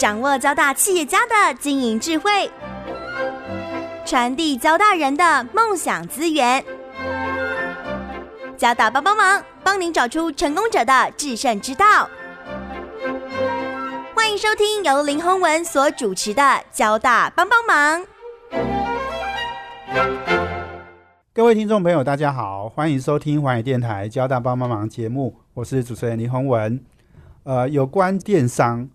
[0.00, 2.50] 掌握交大企业家的经营智慧，
[4.06, 6.64] 传递交大人的梦想资源。
[8.56, 12.08] 交大帮帮忙，帮您找出成功者的制胜之道。
[14.14, 16.42] 欢迎收听由林宏文所主持的
[16.72, 18.00] 《交大帮帮忙》。
[21.34, 26.82] 各位听众朋友，大家好，欢迎收听华语电台《交大帮帮忙》节目，我是主持人林宏文。
[27.44, 28.88] 呃，有关电商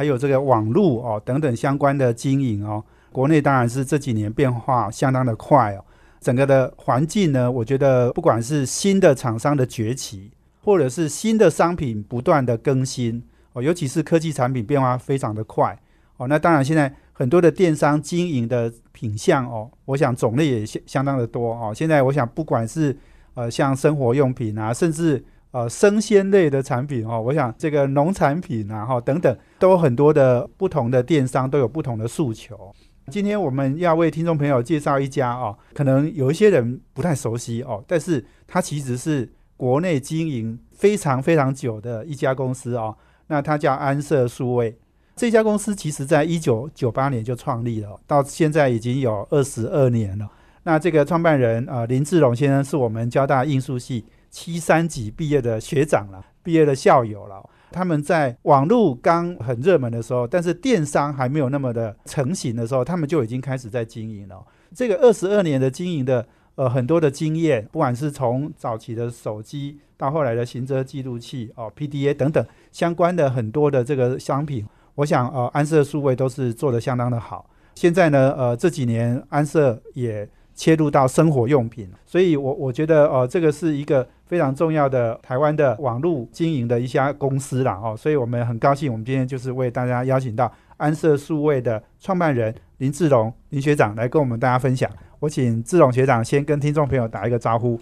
[0.00, 2.82] 还有这个网络哦等等相关的经营哦，
[3.12, 5.84] 国内当然是这几年变化相当的快哦。
[6.22, 10.30] 整个的环境呢，我觉得不管是新的厂商的崛起，
[10.64, 15.78] 或者是新的商品不断的更新哦，尤其是科技产品变化非常的快
[16.16, 16.26] 哦。
[16.26, 21.74] 那当然，现在很多的电商经营的品相哦，我想种类也相相当的多哦。
[21.74, 22.96] 现在我想，不管是
[23.34, 32.74] 呃像生活用品啊，甚至呃生鲜类的产品哦，我想这个农产品啊哈等等，都很多的不同的电商都有不同的诉求。
[33.08, 42.96] 今天我们要为听众朋友介绍一家哦，可能有一些人不太熟悉哦，但是它其实是国内经营非常非常久的一家公司哦。
[43.26, 44.78] 那它叫安社数位，
[45.16, 50.30] 这家公司其实在一九九八年就创立了，到现在已经有二十二年了。
[50.62, 57.44] 那这个创办人啊林志荣先生是我们交大应数系七三级毕业的学长了，毕业的校友了。
[57.72, 64.44] 他们在网络刚很热门的时候，但是电商还没有那么的成型的时候，他们就已经开始在经营了。
[64.74, 66.26] 这个二十二年的经营的
[66.56, 74.66] 呃很多的经验，不管是从早期的手机到后来的行车记录器哦 PDA 等等相关的很多的这个商品，
[74.96, 77.48] 我想呃安社数位都是做的相当的好。
[77.76, 80.28] 现在呢呃这几年安社也
[80.60, 84.06] 切入到生活用品，所以我我觉得呃这个是一个。
[84.30, 94.88] 非常重要的台湾的网络经营的一家公司啦，哦，所以我们很高兴，我们今天就是为大家邀请到安社数位的创办人林志龙林学长来跟我们大家分享。
[95.18, 97.80] 我请志龙学长先跟听众朋友打一个招呼。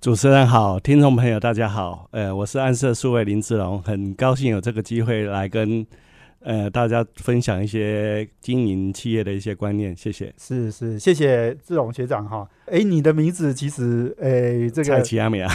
[0.00, 5.86] 主持人好，听众朋友大家好，呃，我是安社数位林志龙，很高兴有这个机会来跟。
[6.44, 10.32] 呃，大家分享一些经营企业的一些观念，谢谢。
[10.38, 12.46] 是是，谢谢志龙学长哈。
[12.66, 15.50] 哎，你的名字其实，哎，这个蔡奇阿米啊。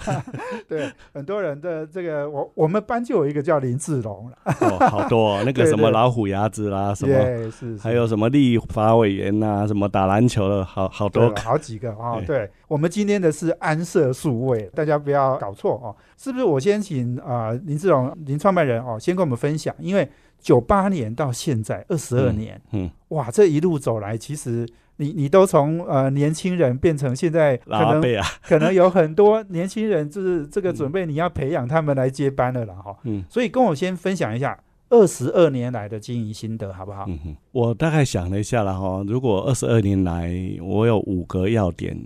[0.68, 4.36] 对，很多人的这个，我我们班就有一个叫林志龙了。
[4.60, 12.20] 哦，好多那个什么老虎牙子啦，什么，是，还有什么立法委员呐，什么打篮球的，好好多，好几个啊。
[12.26, 15.96] 对，我们今天的是安社数位，大家不要搞错哦。
[16.16, 16.44] 是不是？
[16.44, 20.08] 我先请啊林志龙林创办人哦，先跟我们分享，因为。
[20.42, 28.02] 九八年到现在二十二年，嗯，哇，这一路走来，其实你你都从呃年轻人变成现在可能
[28.42, 34.58] 可能有很多年轻人就是这个准备你要培养他们来接班了啦，哈，嗯，所以跟我先分享一下
[34.90, 37.04] 二十二年来的经营心得好不好？
[37.08, 41.96] 嗯哼，我大概想了一下了哈，如果二十二年来我有五个要点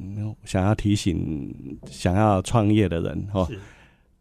[0.45, 3.49] 想要提醒想要创业的人哈，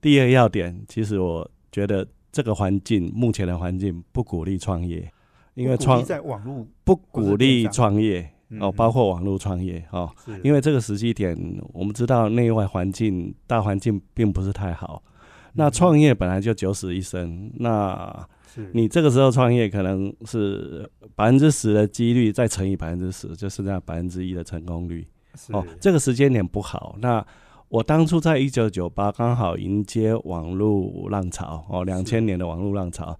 [0.01, 2.05] 第二个要点，其实我觉得。
[2.35, 5.09] 这个环境，目前的环境不鼓励创业，
[5.53, 10.09] 因为创在网络不鼓励创业哦，包括网络创业哦，
[10.43, 11.35] 因为这个时机点，
[11.73, 15.01] 我们知道内外环境大环境并不是太好。
[15.53, 18.27] 那创业本来就九死一生，那
[18.73, 25.07] 你这个时候创业，可能是百分之十的几率再乘以百分之十，就是那百分之一的成功率。
[25.49, 26.95] 哦，这个时间点不好。
[26.99, 27.25] 那
[27.67, 33.17] 我当初在一九九八刚好迎接网络浪潮哦，两千年的网络浪潮，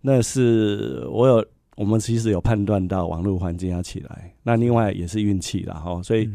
[0.00, 1.44] 那是我有
[1.76, 6.30] 我们其实有判断到网络环境要起来，那另外也是运气啦哈，所以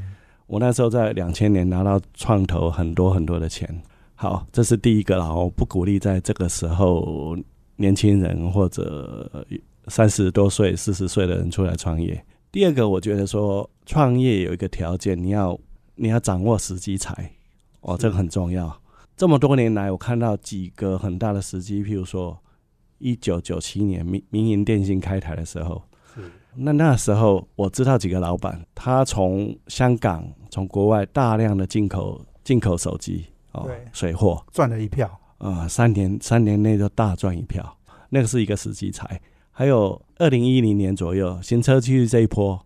[0.48, 3.70] 我那时候在两千年拿到创投很多很多的钱，
[4.16, 7.38] 好，这是第一个啦，我不鼓励在这个时候
[7.78, 9.46] 年轻人或者
[9.88, 12.24] 三十多岁、四十岁的人出来创业。
[12.52, 15.58] 第二个，我觉得说创业有一个条件，你要
[15.96, 17.32] 你要掌握时机才。
[17.82, 18.76] 哦，这个很重要。
[19.16, 22.38] 这么多年来，我看到几个很大的时机，譬如说，
[23.00, 25.82] 一九九七年民民营电信开台的时候，
[26.14, 26.22] 是。
[26.56, 34.44] 那那时候我知道几个老板，他从香港、从国外大量的进口进口手机哦，水货。
[34.52, 35.10] 赚了一票。
[35.40, 37.78] 啊，三年三年内就大赚一票，
[38.10, 39.20] 那个是一个时机财。
[39.52, 42.60] 还有二零一零年左右新车趋势这一波，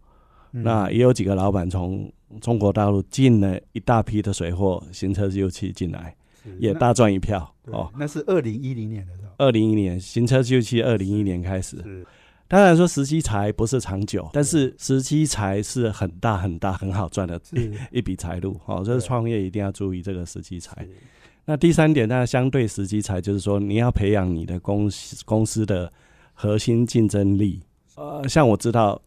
[0.51, 2.11] 那也有几个老板从。
[2.41, 6.15] 中国大陆进了一大批的水货行车器进来，
[6.57, 7.87] 也大赚一票哦。
[7.95, 11.77] 那是二零一零年的二零一零年行车记录器，二零一年开始。
[12.47, 17.39] 当然说时机财不是长久，但是时机财是很大很大很好赚的
[17.91, 18.83] 一笔财路哦。
[18.85, 20.87] 这是创业一定要注意这个时机财。
[21.45, 25.91] 那第三点，那相对时机财就是说，你要培养你的公司公司的
[26.33, 27.61] 核心竞争力。
[27.95, 29.01] 呃，像我知道，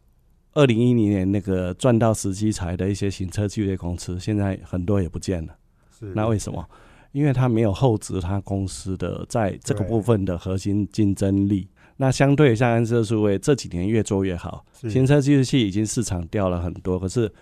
[0.55, 5.57] 二零一零年那个赚到时机财的一些行车剧烈公司，现在很多也不见了。
[5.99, 6.69] 是那为什么？
[7.17, 11.67] 因为他没有厚植他公司的在这个部分的核心竞争力。
[11.97, 17.33] 那相对像安色数位这几年越做越好，行车记录器已经市场掉了很多，可是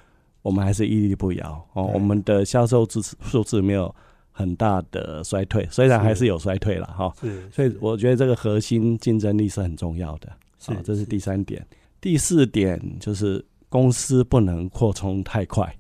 [0.43, 1.91] 我们还是屹立不摇哦。
[1.93, 3.93] 我们的销售支持数字没有
[4.31, 7.13] 很大的衰退，虽然还是有衰退了哈。
[7.51, 10.29] 所以我觉得这个核心竞争力是很重要的。
[10.61, 11.67] 是好，这是第三点。
[12.01, 15.77] 第四点就是公司不能扩充太快，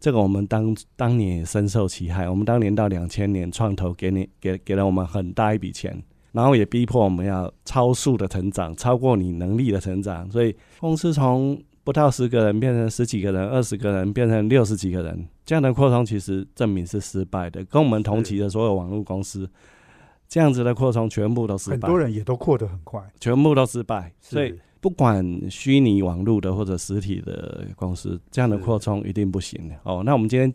[0.00, 2.28] 这个我们当当年也深受其害。
[2.28, 6.02] 我们当年到两千年创投给你给给了我们很大一笔钱，
[6.32, 10.30] 然后也逼迫我们要超速的成长，超过你能力的成长。
[10.30, 17.64] 所以公司从不到十个人变成十几个人、二十个人，变成六十几个人，这样的扩充其实证明是失败的。
[17.64, 19.50] 跟我们同期的所有网络公司，
[20.28, 24.12] 这样子的扩充全部都失败，很多人也都扩得很快，全部都失败。
[24.20, 30.02] 所以不管虚拟网络的或者实体的公司，这样的扩充一定不行的哦。
[30.04, 30.52] 那我们今天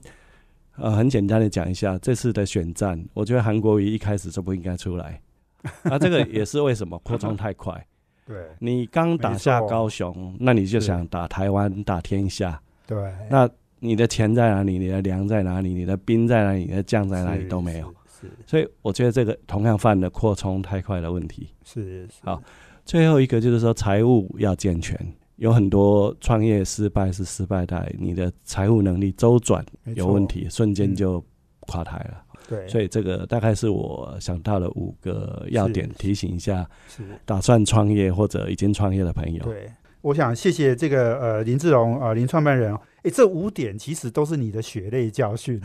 [0.77, 5.21] 呃很简单的讲一下这次的选战，我觉得韩国瑜一开始就不应该出来，
[5.83, 7.85] 啊，这个也是为什么扩充太快。
[8.25, 12.97] 对你刚打下高雄，那你就想打台湾、打天下，对，
[13.29, 13.49] 那
[13.79, 14.79] 你的钱在哪里？
[14.79, 15.73] 你的粮在哪里？
[15.73, 16.61] 你的兵在哪里？
[16.61, 17.45] 你的将在哪里？
[17.49, 21.49] 都没有。，是所以我觉得这个同样犯了扩充太快的问题。
[21.65, 22.41] 是是，是好
[22.85, 24.97] 最后一个就是说财务要健全，
[25.37, 29.65] 有很多创业失败是失败在你的财务能力周转
[29.95, 31.25] 有问题，瞬间嗯就
[31.61, 32.23] 垮台了。
[32.49, 36.69] 对，所以这个大概是我想到的五个要点，提醒一下
[37.25, 39.41] 打算创业或者已经创业的朋友。
[39.43, 39.71] 对，
[40.01, 45.59] 我想谢谢这个呃林志荣呃林创办人哦，诶，这五点其实都是你的血泪教训，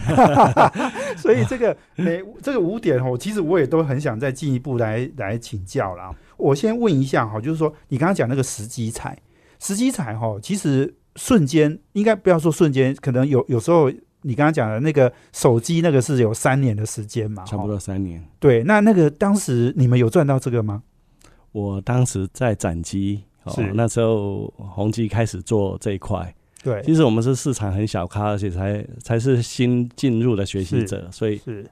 [1.16, 6.14] 所以这个每这个五点哦，其实我也都很想再进一步来来请教啦。
[6.36, 9.18] 我先问一下哈，就是说你刚刚讲那个时机彩，
[9.58, 13.90] 时机彩哈，其实瞬间应该不要说瞬间，可能有有时候。
[14.22, 17.44] 你刚刚讲的那个手机，那个是有三年的时间嘛？
[17.44, 17.68] 差不。
[17.68, 18.22] 多三年。
[18.40, 20.82] 对，那那个当时你们有赚到这个吗？
[21.52, 26.34] 我当时在展机，哦是，那时候宏基开始做这一块。
[26.62, 31.68] 对，其实我们是市场很小咖，而且才才是新进入的学习者，所以是。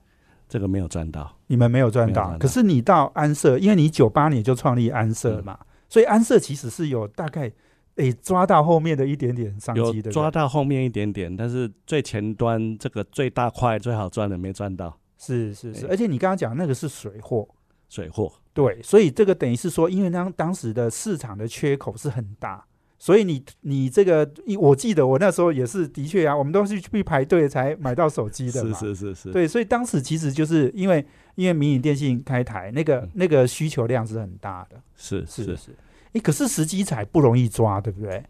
[0.49, 1.37] 这个没有赚到。
[1.49, 5.67] 你们没有赚到，可是你到安社，因为你九八年就创立安社嘛，嗯。
[5.89, 7.51] 所以安社其实是有大概
[7.97, 17.49] 诶抓到后面的一点点商有机的，抓到后面一点点，但是最前端这个最大块最好赚的没赚到，是是是，而且你刚刚讲那个是水货，
[17.89, 18.33] 水货。
[18.55, 22.65] 对，所以这个等于是说，因为当当时的市场的缺口是很大。
[22.99, 24.29] 所以你你这个，
[24.59, 28.79] 我记得我那时候也是的确啊，我们都是去排队才买到手机的是嘛。
[28.79, 31.05] 是是是，对，所以当时其实就是因为
[31.35, 34.81] 因为民营电信开台，那个、嗯那个需求量是很大的。
[34.97, 35.77] 是是，是是，
[36.13, 38.23] 诶，可是时机才不容易抓，对不对？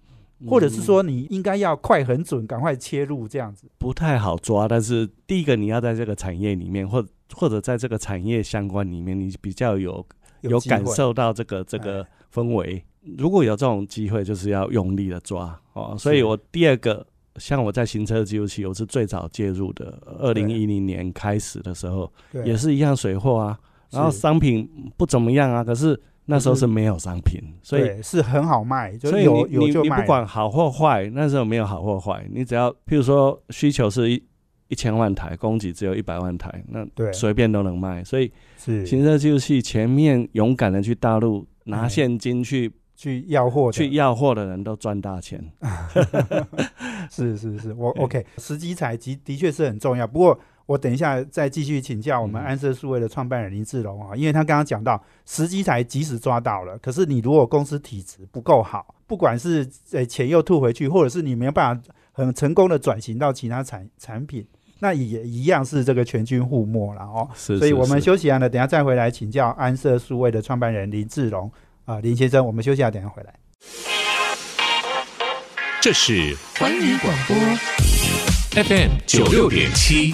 [0.49, 3.69] 或者是说嗯你应该要快很准，赶快切入这样子。
[3.79, 10.05] 不太好抓，但是第一个你要在这个产业里面，或或者在这个产业相关里面，你比较有
[10.41, 12.85] 有感受到这个这个哎氛围。
[13.17, 15.95] 如果有这种机会，就是要用力的抓哦。
[15.99, 17.07] 所以我第二个，
[17.37, 22.13] 像我在行车记录器，我是最早介入的，二零一零年开始的时候，
[22.45, 23.59] 也是一样水货啊，
[23.91, 26.67] 然后商品不怎么样啊，可是那时候是。
[26.67, 30.01] 没有商品，所以是很好卖，就所以有你你你有就卖。
[30.01, 34.23] 不管好或坏，那时候没有好或坏，你只要譬如说需求是一
[34.69, 37.11] 一千万台，供给只有一百万台，那对。
[37.13, 38.03] 随便都能卖。
[38.05, 38.85] 所以是。
[38.85, 41.89] 行车记录器前面勇敢的去大陆拿哎。
[41.89, 45.53] 现金去去要货去要货的人都赚大钱。
[47.11, 50.07] 是是是，我 OK，时机采集的确是很重要。
[50.07, 64.45] 不过我等一下再继续请教我们嗯安社数位的创办人林志龙啊，因为他刚刚讲到时机才即使抓到了，可是你如果公司体质不够好，不管是呃钱又吐回去，或者是你没有办法很成功的转型到其他产产品，
[64.81, 67.29] 那也一样是这个全军覆没了哦。
[67.37, 71.49] 是，所以我们休息完了，等下再回来请教安社数位的创办人林志龙
[71.87, 73.33] 啊、林先生，我们休息下，等一下回来。
[75.81, 77.37] 这是环宇广播
[78.61, 80.13] FM 九六点七。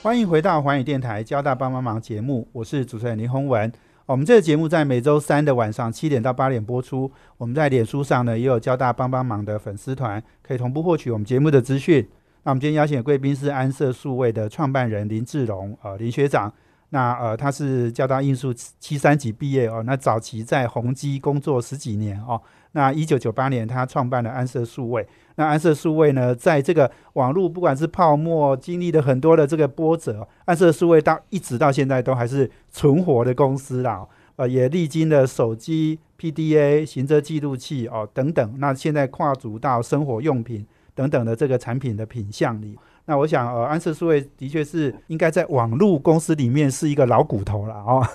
[0.00, 3.70] 欢迎回到环宇电台交大帮帮忙节目，我是主持人林宏文。
[4.06, 7.10] 我们这个节目在每周三的晚上七点到八点播出。
[7.36, 12.08] 我们在脸书上呢也有交大帮帮忙的粉丝团，可以同步获取我们节目的资讯。
[12.44, 16.54] 那我们今天邀请的贵宾是安社数位的创办人林志荣，呃，林学长。
[16.90, 19.82] 那呃，他是交大应数七三级毕业哦。
[19.86, 22.40] 那早期在宏基工作十几年哦。
[22.72, 25.06] 那一九九八年，他创办了安色数位。
[25.36, 34.06] 那安色数位呢，在这个网络不管是泡沫，经历了很多的这个波折，安色数位到一直到现在都还是存活的公司啦。
[34.36, 38.54] 呃，也历经了手机、PDA、行车记录器哦等等。
[38.58, 42.78] 那现在跨足到生活用品等等的这个产品的品相里。
[43.06, 48.06] 那我想，呃，安瑟数位的确是应该在网络公司里面是一个老骨头了哦。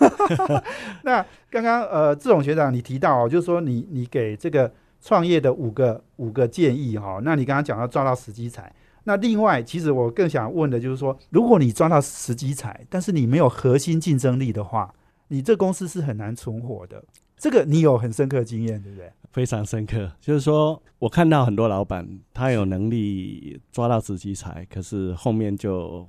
[1.04, 7.20] 那刚刚呃，志勇学长你提到哦，就是说你你给这个创业的五个五个建议哈。
[7.24, 8.74] 那你刚刚讲到抓到时机财。
[9.04, 14.94] 那另外，其实我更想问的就是说，如果你抓到时机财，但是你没有核心竞争力的话，
[15.28, 17.04] 你这公司是很难存活的。
[17.38, 19.12] 这个你有很深刻经验，对不对？
[19.32, 26.08] 非常深刻，就是说我看到很多老板，他有能力抓到时机财，可是后面就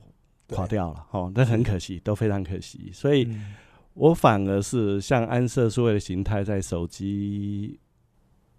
[0.51, 2.91] 垮掉了，哦，那很可惜，都非常可惜。
[2.93, 3.29] 所以，
[3.95, 7.81] 我反而是像安设数位的形态，在手机，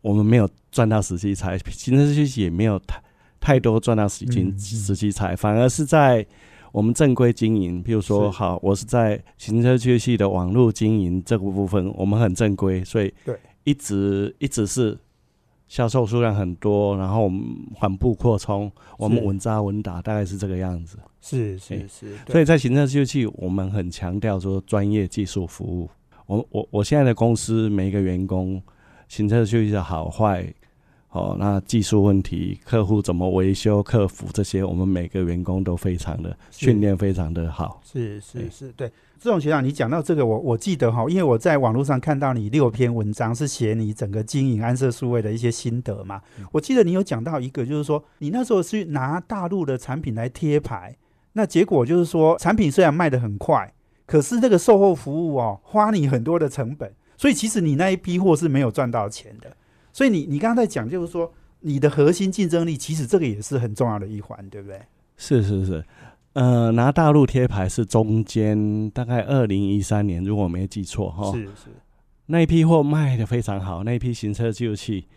[0.02, 3.02] 我们没有赚到时机财，行车机器也没有太
[3.40, 6.28] 太多赚到时机时机财，反而是在。
[6.72, 14.98] 我们正规经营，譬如说，好，我是在行车机器的网络经营这个部分，我们很正规，所以对，一直一直是
[15.68, 17.42] 销售数量很多，然后我们
[17.74, 20.98] 缓步扩充，我们稳扎稳打，大概是这个样子。
[21.22, 25.90] 是是是，所以在行车机器，我们很强调说专业技术服务。
[26.26, 28.62] 我我我现在的公司每一个员工，
[29.08, 30.54] 行车机器的好坏。
[31.18, 37.82] 哦，那技术问题、客户怎么维修、客服这些，我们每个员工都非常的训练，非常的好。
[37.84, 38.92] 是是是，对。
[39.20, 46.22] 这种学长，你讲到这个，我我记得哈，因为我在网络上看到你六篇文章是写你整个经营安设数位的一些心得嘛。
[46.52, 50.96] 我记得你有讲到一个，就是说你那时候是拿大陆的产品来贴牌，
[51.34, 53.74] 那结果就是说产品虽然卖得很快，
[54.06, 59.58] 可是这个售后服务哦，花你很多的成本，所以其实你那一批货是没有赚到钱的。
[59.98, 64.80] 所以你你刚刚在讲，就是说你的核心竞争力，其实这个也是很重要的一环，对不对？
[65.18, 65.84] 是是是，
[66.34, 71.72] 呃，拿大陆贴牌是中间大概二零一三年，如果我没记错哈，是是，
[72.28, 75.08] 那一批货卖的非常好，那一批行车记录器，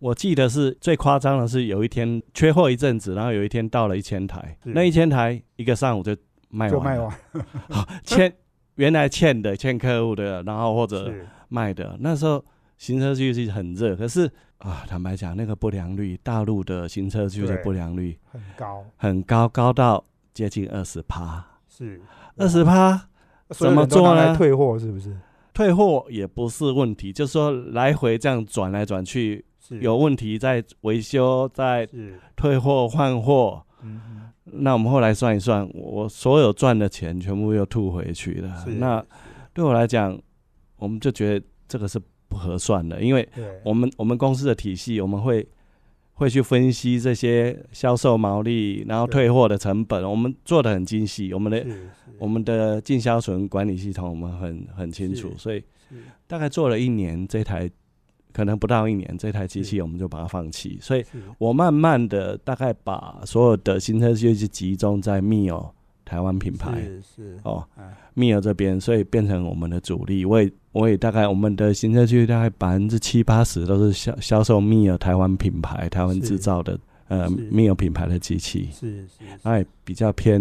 [0.00, 6.14] 我记得是最夸张的是有一天缺货一阵子，然后有一天到了一千台，那一千台一个上午就
[6.50, 7.18] 卖完，卖完，
[8.04, 8.30] 欠
[8.74, 11.10] 原来欠的欠客户的，然后或者
[11.48, 11.96] 卖的。
[12.00, 12.44] 那时候。
[12.76, 20.04] 行车记录器很热，可是啊，坦白讲，那个不良率，大陆的行车记录器不良率很高，很高，高到
[20.34, 21.44] 接近二十趴。
[21.68, 22.00] 是
[22.36, 23.08] 二十趴，
[23.48, 24.36] 怎么做呢？
[24.36, 25.16] 退货是不是？
[25.54, 29.44] 退货也不是问题，就是说来回这样转来转去，
[29.80, 31.88] 有问题再维修，再
[32.34, 33.64] 退货换货。
[33.82, 38.64] 嗯，那我们后来算一算，我所有赚的钱全部又吐回去了。
[38.66, 39.02] 那
[39.54, 40.18] 对我来讲，
[40.76, 41.98] 我们就觉得这个是。
[42.28, 43.28] 不合算的，因为
[43.64, 45.46] 我们我们公司的体系，我们会
[46.14, 51.32] 会去分析这些销售毛利，然后退货的成本，我们做的很精细。
[51.32, 51.64] 我们的
[52.18, 55.62] 我们的进销存管理系统，我们很很清楚，所以
[56.26, 57.70] 大概做了一年，这台
[58.32, 60.78] 可能不到一年，这台机器我们就把它放弃。
[60.80, 61.04] 所以
[61.38, 65.70] 我慢慢的大概把所有的新车就集中在 Mio。
[66.06, 66.80] 台湾品牌。
[67.02, 67.62] 是哦，
[68.14, 70.24] 密尔这边，所以变成我们的主力。
[70.24, 78.70] 我也我也大概我们的行车区大概百分之七八十都是销销售密尔台湾品牌、台湾制造的呃密尔品牌的机器。
[78.72, 80.40] 是是，那也比较偏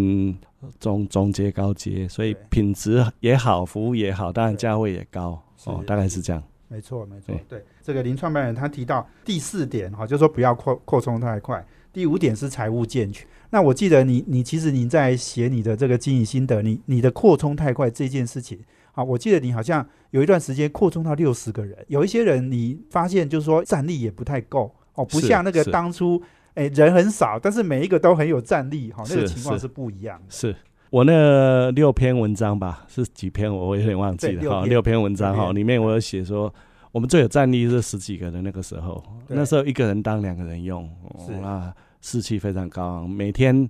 [0.80, 5.42] 中中阶、高阶，所以品质也好，服务也好，当然价位也高。
[5.66, 6.42] 哦，大概是这样。
[6.68, 7.64] 没错没错，对。
[7.82, 11.64] 这个林创办人他提到第四点哈，就说不要扩扩充太快。
[11.96, 13.26] 第五点是财务健全。
[13.52, 18.60] 那我记得你，你其实你在写你的这个经营心得，你你的扩充太快这件事情，
[18.92, 26.22] 啊，我记得你好像有一段时间扩充到六十个人，有一些人你发现就是说战力也不太够哦，不像那个当初，
[26.56, 30.26] 哎，人很少，但是每一个都很有战力，哈，那个情况是不一样的。
[30.28, 30.54] 是
[30.90, 36.54] 我那六篇文章吧，是几篇我有点忘记了哈，六篇文章哈，里面我有写说，
[36.92, 40.90] 我们最有战力是十几个人那个时候，那时候一个人当两个人用，
[41.26, 41.74] 是啊。
[42.06, 43.10] 士气非常高昂。
[43.10, 43.68] 每天，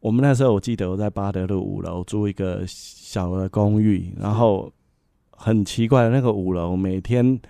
[0.00, 4.70] 我们那时候我记得我在巴德路五楼租一个小的公寓，然后
[5.30, 7.40] 很奇怪的那个五楼，每天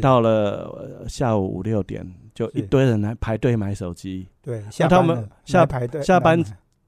[0.00, 4.26] 到了下午五六点，就一堆人来排队买手机。
[4.40, 6.42] 对，那他们下排队下班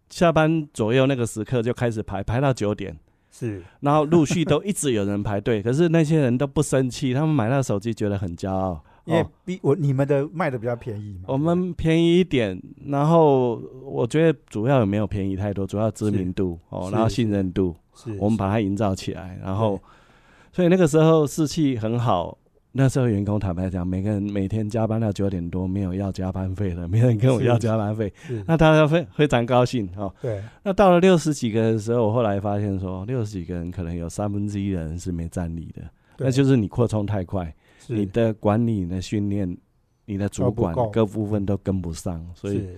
[0.09, 2.99] 下班左右那个时刻就开始排，排到九点。
[3.31, 8.83] 是，然后陆续都一直有人排队，可是那些人都不生气，他们买到手机觉得很骄傲。
[9.05, 17.75] 因为比我你们的卖的比较便宜嘛，我们便宜一点，然后我觉得主要也没有便宜太多，主要知名度哦，然后信任度，
[18.19, 19.81] 我们把它营造起来，然后
[20.53, 22.37] 所以那个时候士气很好。
[22.73, 28.13] 那时候员工坦白讲，每个人每天加班到九点多，没有要加班费的，没人跟我要加班费，
[28.47, 30.15] 那大家非非常高兴哦。
[30.23, 35.83] 对，那到了六十几个人的时候，我后来发现说，六十几个人可能有三分之一的人是没站立的。
[36.19, 37.53] 那就是你扩充太快，是
[37.97, 39.57] 你的管理、你的训练、
[40.05, 42.69] 你的主管各部分都跟不上，所以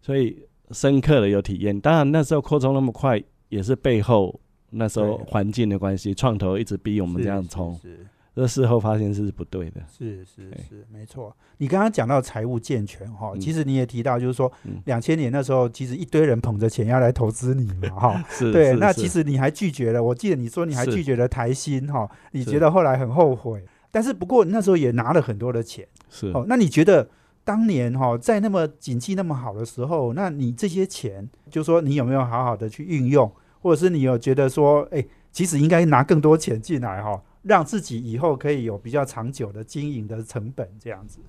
[0.00, 1.78] 所以深刻的有体验。
[1.80, 4.40] 当然那时候扩充那么快，也是背后
[4.70, 9.82] 那时候环境的关系，创投一直逼我们这样冲，是这事后发现是不对的。
[9.86, 11.36] 是是是，没错。
[11.58, 18.24] 你刚刚讲到财务健全哈，嗯其实你也提到，就是说嗯两千年那时候，其实一堆人捧着钱要来投资你嘛哈。
[18.32, 20.02] 是，对，那其实你还拒绝了。
[20.02, 23.62] 我记得你说你还拒绝了台新哈，你觉得后来很后悔。
[23.92, 26.44] 但是不过那时候也拿了很多的钱是哦。
[26.48, 27.08] 那你觉得
[27.44, 33.30] 当年哈在那么景气那么好的时候，那你这些钱，就说你有没有好好的去运用，
[33.60, 41.20] 或者是你有觉得说，哎，其实应该拿更多钱进来哈，让自己以后可以有比较长久的经营的成本这样子。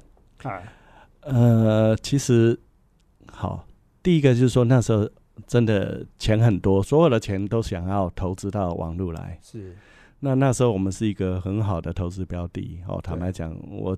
[0.43, 0.62] 啊，
[1.22, 2.60] 呃，其实
[3.32, 3.65] 好，
[4.01, 5.10] 第一个就是说那时候
[5.48, 9.39] 真的钱很多，所有的钱都想要投资到网络来。
[9.41, 9.75] 是
[10.25, 12.98] 那那时候我们是一个很好的投资标的哦。
[13.03, 13.98] 坦白讲，我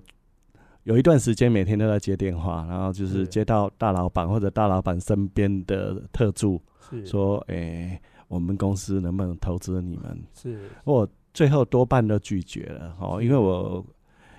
[0.82, 13.84] 有一段时间每天都在接电话，然后就是是接到大老板或者大老板身边的特助是说：“诶、我们公司能不能投资你们是？”我最后多半都拒绝了哦，因为我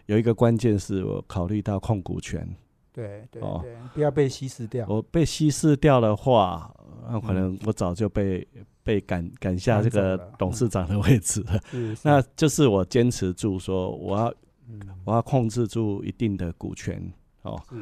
[0.08, 2.46] 有一个关键是我考虑到控股权，
[2.91, 4.86] 对对哦对，不要被稀释掉。
[4.89, 6.70] 我被稀释掉的话，
[7.10, 8.46] 那可能我早就被
[8.88, 11.44] 被赶赶下这个董事长的位置
[12.06, 14.34] 那就是我坚持住说，我要
[14.70, 14.79] 嗯。
[15.03, 17.01] 我要控制住一定的股权
[17.41, 17.75] 哦是。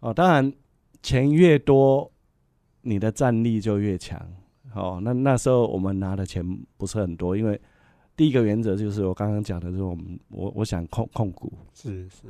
[0.00, 0.52] 哦，当然
[1.00, 2.10] 钱越多，
[2.82, 4.20] 你的战力就越强
[4.74, 5.00] 哦。
[5.02, 6.44] 那那时候我们拿的钱
[6.76, 7.60] 不是很多，因为
[8.16, 11.52] 第一个原则就是我刚刚讲的，就是我们我我想控控股。
[11.72, 12.26] 是是。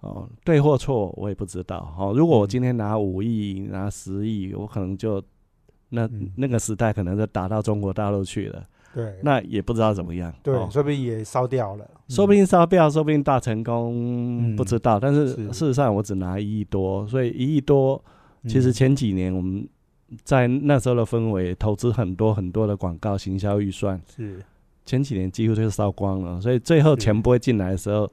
[0.00, 2.12] 哦，对或错我也不知道哦。
[2.16, 2.48] 如果我嗯。
[2.48, 5.22] 今天拿五亿拿十亿，我可能就
[5.88, 8.64] 那、嗯那个时代可能就打到中国大陆去了，
[8.94, 10.32] 对那也不知道怎么样。
[10.42, 14.98] 对，哦说不定也烧掉了，说不定烧掉，说不定大成功，嗯不知道。
[14.98, 18.02] 但是是事实上，我只拿一亿多，所以一亿多，
[18.42, 19.66] 嗯其实前几年我们
[20.22, 24.42] 在那时候的氛围，投资很多很多的广告行销预算，是
[24.84, 26.40] 前几年几乎就烧光了。
[26.40, 28.10] 所以最后是钱不会进来的时候，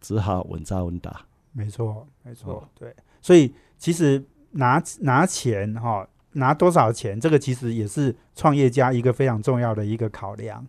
[0.00, 1.20] 只好稳扎稳打。
[1.52, 10.60] 没错没错哦，对，所以其实拿拿钱哈，拿多少钱，这个其实也是创业家一个非常重要的一个考量。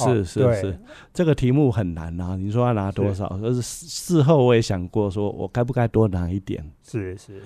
[0.00, 0.78] 哦是是对是，
[1.14, 2.36] 这个题目很难啊。
[2.36, 3.28] 你说要拿多少？
[3.40, 6.62] 可是事事后我也想过，说我该不该多拿一点？
[6.82, 7.40] 是是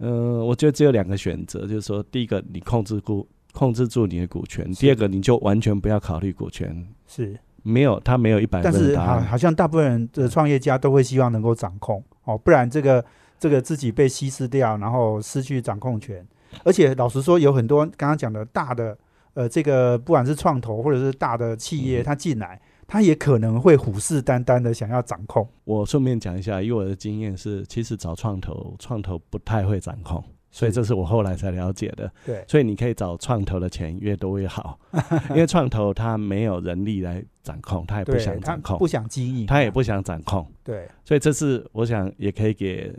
[0.00, 9.20] 嗯，我觉得只有两个选择，就是说，第一个你控制股控制住你的股权，第二个你就完全不要考虑股权，是，没有他没有一百但是好。
[9.20, 13.02] 好像大部分人的创业家都会希望能够掌控哦，不然这个
[13.38, 16.26] 这个自己被稀释掉，然后失去掌控权。
[16.62, 18.96] 而且老实说，有很多刚刚讲的大的
[19.34, 25.48] 呃，这个不管是创投或者是大的企业，嗯它进来，它也可能会虎视眈眈的想要掌控。
[25.64, 32.08] 我顺便讲一下，以我的经验是，其实找创投，创投不太会掌控，所以这是我后来才了解的。
[32.24, 34.78] 对，所以你可以找创投的钱越多越好，
[35.30, 38.78] 因为创投他没有人力来掌控，他也不，想掌控。
[38.78, 40.46] 不，想经营，他也不想掌控。
[40.62, 42.94] 对，所以这是我想也可以给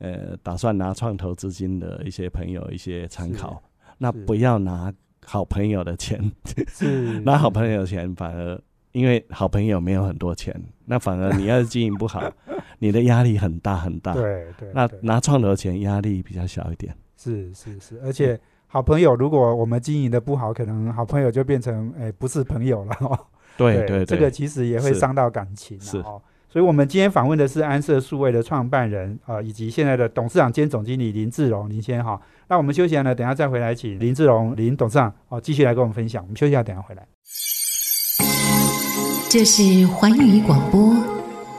[0.00, 3.62] 呃打算拿创投资金的一些朋友一些参考。
[3.96, 4.92] 那不要拿
[5.24, 6.20] 好朋友的钱，
[7.24, 8.60] 拿好朋友的钱反而
[8.92, 10.54] 因为好朋友没有很多钱，
[10.86, 12.20] 那反而你要是经营不好，
[12.80, 14.14] 你的压力很大很大。
[14.14, 16.92] 对对，那对拿创投的钱压力比较小一点。
[17.16, 23.18] 是是是，而且好朋友，如果我们经营的不好，可能好朋友就变成哎不是朋友了哦。
[23.58, 26.22] 对对对，这个其实也会伤到感情啊是哦。
[26.52, 32.20] 所以，我们今天访问的是安社数位的创办人啊、以及现在的董事长兼总经理林志荣林先哈。
[32.48, 36.20] 那我们休息下呢，等下再回来，请林志荣林董事长哦继续来跟我们分享。
[36.24, 37.06] 我们休息一下，等下回来。
[39.30, 40.92] 这是环宇广播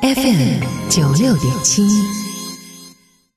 [0.01, 1.83] FM 九六点七。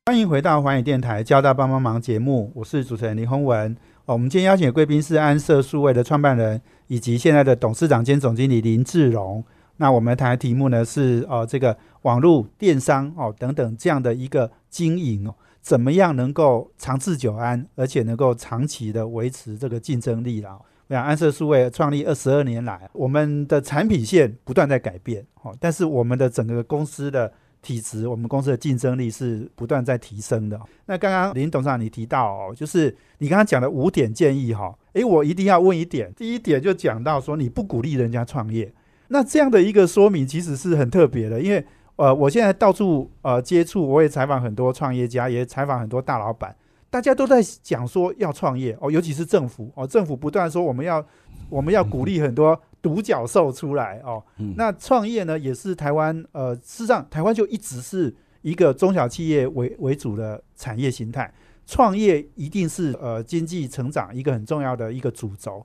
[0.07, 3.73] 欢迎回到环宇电台交大帮帮忙节目，我是主持人林宏文。
[4.07, 9.45] 哦，我们今天邀请的贵宾是安社数位的创办人以及现在的董事长兼总经理林志荣。
[9.77, 20.59] 那我们谈的题目呢是呃这个网络电商哦等等这样的一个经营哦，怎么样能够长治久安，而且能够长期的维持这个竞争力啦。
[20.87, 27.33] 我想安社数位创立二十二年来，我们的产品线不断在改变哦，但是我们的整个公司的
[27.63, 30.61] 体质，我们公司的竞争力是不断在提升的。
[30.85, 38.71] 那刚刚林董事长你提到哦，就是你刚刚讲的五点建议哈，诶，我一定要问一点，第一点就讲到说你不鼓励人家创业，
[39.09, 41.64] 那这样的一个说明其实是很特别的，因为
[41.97, 46.55] 呃，我现在到处呃接触，我也采访很多创业家，也采访很多大老板，
[46.90, 51.05] 大家都在讲说要创业哦，尤其是政府哦，政府不断说我们要
[51.49, 54.23] 我们要鼓励很多独角兽出来哦。
[54.38, 58.12] 嗯那创业呢，也是台湾呃，事实上台湾就一直是
[58.43, 61.33] 一个中小企业为为主的产业形态，
[61.67, 65.64] 创业一定是呃经济成长一个很重要的一个主轴。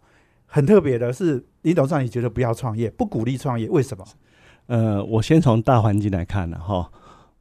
[0.52, 4.06] 很特别的是，林董事长你觉得不要创业，不鼓励创业，为什么？
[4.68, 6.92] 呃，我先从大环境来看了哈。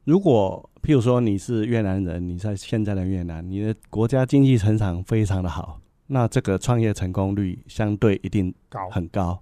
[0.03, 9.41] 如果譬如说你是越南人，你在现在的越南，你的国家经济成长非常的好，那这个创业成功率相对一定高很高。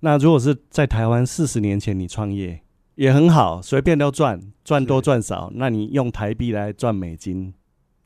[0.00, 2.60] 那如果是在台湾四十年前你创业
[2.94, 7.52] 也很好，随便都赚，赚多赚少，那你用台币来赚美金，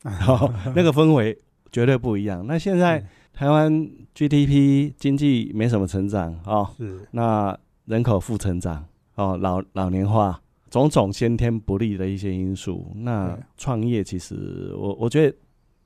[0.01, 1.37] 然 后，那个氛围
[1.71, 2.45] 绝对不一样。
[2.47, 12.91] 那现在台湾 GDP 经济没什么成长哦，是那人口负成长哦，老老年化，种种先天不利的一些因素。
[12.95, 15.35] 那创业其实我我觉得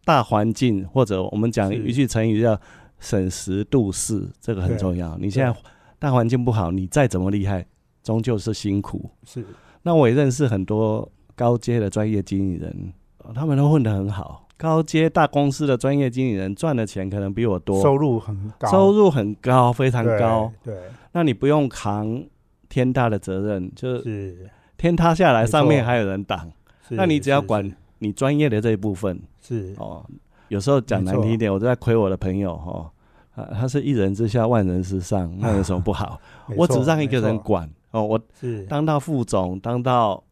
[0.04, 2.60] 大环境或者我们讲一句成语叫
[3.00, 5.18] 审时度势，这个很重要。
[5.18, 5.58] 你现在
[5.98, 7.66] 大环境不好，你再怎么厉害，
[8.04, 9.10] 终究是辛苦。
[9.24, 9.46] 是
[9.84, 14.47] 那我也认识很多高阶的专业经理人，呃他们都混得很好。
[14.58, 20.52] 高阶大公司的专业经理人赚的钱可能比我多，收入很高，收入很高，非常高。
[20.64, 20.76] 对，
[21.12, 22.24] 那你不用扛
[22.68, 26.52] 天大的责任，就是是天塌下来，上面还有人挡。
[26.90, 30.04] 那你只要管你专业的这一部分是哦。
[30.48, 32.90] 有时候讲难听一点，我都在亏我的朋友哦。
[33.36, 36.20] 啊，他是一人之下，万人之上，那有什么不好？
[36.48, 40.24] 没我只错让一个人管哦，我是当到副总，当到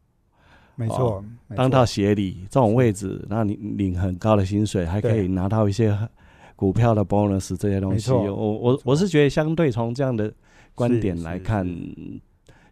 [0.76, 1.24] 没错，
[1.56, 5.96] 当到协理这种位置，然后你领很高的薪水，还可以拿到一些
[6.54, 8.12] 股票的 bonus 这些东西。
[8.12, 10.30] 我我我是觉得，相对从这样的
[10.74, 11.66] 观点来看，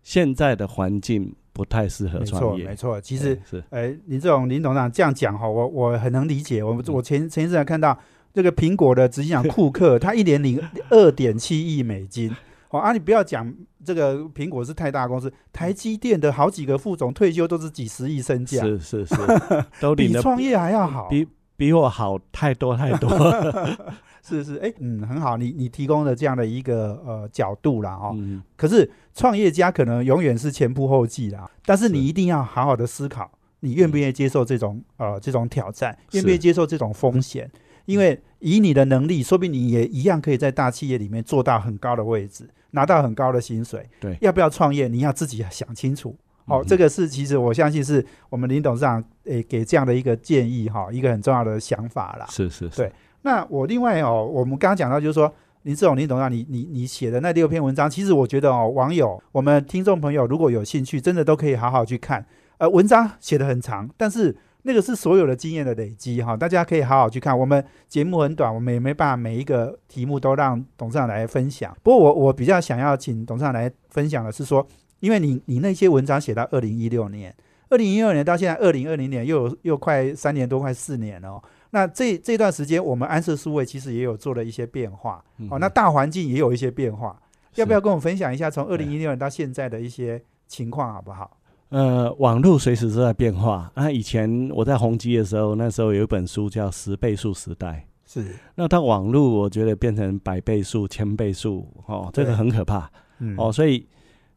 [0.03, 2.65] 现在的环境不太适合创业。
[2.67, 3.01] 没错。
[3.01, 6.63] 其实哎，是哎，林这种林董事长这样讲哈，我我很能理解。
[6.63, 7.99] 我嗯我前前一阵还看到
[8.35, 12.31] 这个苹果的执行长库克，他一年领二点七亿美金。
[12.75, 19.15] 哦啊，你不要讲这个苹果是太大公司，台积电的好几个副总退休都是几十亿身价，是是是，
[19.81, 21.09] 都比创业还要好。
[21.09, 23.09] 比比我好太多太多。
[24.27, 37.51] 是是，哎，嗯，很好，你你提供的这样的一个呃角度啦，哦，嗯，可是创业家可能永远是前仆后继啦，但是你一定要好好的思考，你愿不愿意接受这种呃这种挑战，愿不愿意接受这种风险？
[37.85, 43.89] 因为以你的能力，说不定你也一样可以在大企业里面做到很高的位置，拿到很高的薪水。
[43.99, 46.15] 对要不要创业，你要自己想清楚。
[46.47, 52.27] 哦，嗯这个是其实我相信是我们林董事长诶给这样的一个建议哈，一个很重要的想法啦。
[52.29, 55.33] 是是是对，那我另外哦，我们刚刚讲到就是说，
[55.63, 62.27] 林志勇林董事长，你你你写的那六篇文章，其实我觉得哦，网友我们听众朋友如果有兴趣，真的都可以好好去看。
[62.59, 67.39] 呃，文章写的很长，但是那个是所有的经验的累积哈，大家可以好好去看。
[67.39, 71.77] 我们节目很短，我们也没办法每一个题目都让董事长来分享。
[71.83, 74.67] 不过我我比较想要请董事长来分享的是说，
[75.01, 77.35] 因为你你那些文章写到二零一六年，
[77.69, 81.45] 二零一六年到现在二零二零年又有又快三年多，快四年了、哦。
[81.71, 87.21] 那这这段时间，我们安社数位其实也有做了一些变化，嗯哦，那大环境也有一些变化，
[87.57, 91.37] 要不要跟我们分享一下从二对零一六年到现在的一些情况，好不好？
[91.75, 93.69] 呃，网络随时都在变化。
[93.75, 97.85] 那以前我在宏基的时候，那时候有一本书叫《十倍数时代》。
[98.13, 103.51] 是，那它网络，我觉得变成百倍数、千倍数，哦，这个很可怕嗯，哦。
[103.51, 103.85] 所以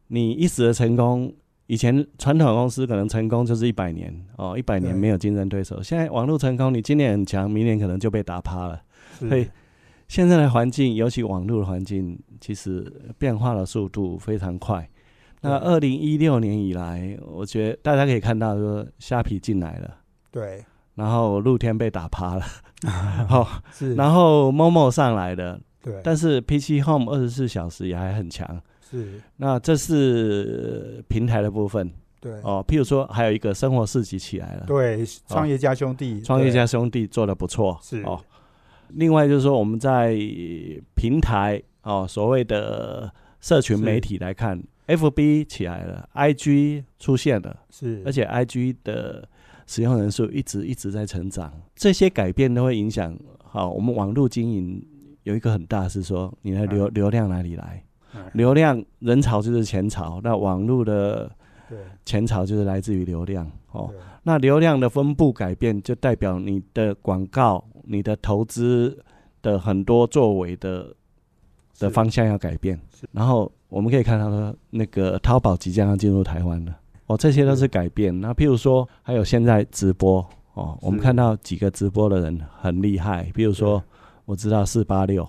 [0.08, 1.32] 你一时的成功，
[1.68, 5.80] 以前传统公司可能成功就是一百年哦，一百年没有竞争对手。
[5.80, 8.82] 现在网络成功，你今年很强，明年可能就被打趴了。
[9.16, 9.46] 所以
[10.08, 14.90] 现在的环境，尤其网络的环境，其实变化的速度非常快。
[15.40, 15.68] 那对。
[15.68, 19.96] 二零一六年以来，我觉得大家可以看到说，虾皮进来了，
[20.30, 22.44] 对，然后露天被打趴了，
[23.28, 28.60] 好、 是，然后 Momo 上来的，对，但是 PC Home 二十四小时也还很强。
[28.90, 31.92] 是，那这是呃平台的部分。
[32.20, 38.02] 对，哦，譬如说还有一个生活市集起来了，对，创业家兄弟，创业家兄弟做的不错，是。
[38.02, 38.20] 哦。
[38.88, 40.16] 另外就是说我们在
[40.96, 49.28] 平台哦，所谓的社群媒体来看，FB 起来了，IG 出现了，是，而且 IG 的
[49.66, 54.84] 使用人数一直一直在成长，这些改变都会影响好我们网络经营
[55.22, 57.84] 有一个很大是说你的流、嗯流量哪里来？
[58.14, 61.30] 嗯流量人潮就是钱潮，那网络的
[61.68, 63.92] 对，钱潮就是来自于流量哦。
[64.22, 68.98] 那流量的分布改变，就代表你的广告、你的投资
[69.42, 70.94] 的很多作为的
[71.78, 72.80] 的方向要改变。
[73.12, 76.76] 然后我们可以看到说，那个淘宝即将要进入台湾了，
[77.06, 77.68] 哦，这些都是。
[77.68, 78.18] 改变。
[78.18, 83.82] 那譬如说，还有现在直播哦，我们看到几个直播的人很厉害，譬如说，
[84.24, 85.28] 我知道四八六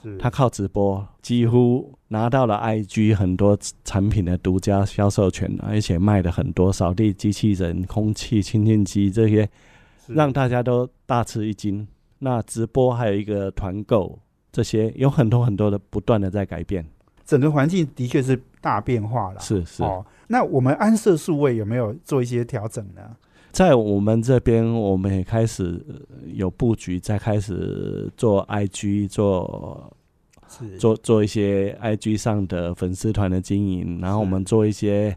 [0.00, 0.16] 是。
[0.18, 9.48] 他靠直播几乎拿到了 IG 很多产品的独家销售权，而且卖的很多扫地机器人、空气清净机这些，
[10.06, 11.86] 让大家都大吃一惊。
[12.20, 14.16] 那直播还有一个团购，
[14.52, 16.86] 这些有很多很多的不断的在改变。
[17.24, 19.40] 整个环境的确是大变化了。
[19.40, 23.02] 是是，哦，那我们安设数位有没有做一些调整呢？
[23.52, 25.94] 在我们这边，我们也开始呃
[26.32, 29.94] 有布局，在开始做 IG 做
[30.48, 35.16] 是做做一些 IG 上的粉丝团的经营，然后我们做一些